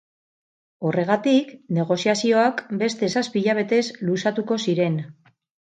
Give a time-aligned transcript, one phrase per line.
[0.87, 5.03] Horregatik, negoziazioak beste zazpi hilabetez luzatuko ziren.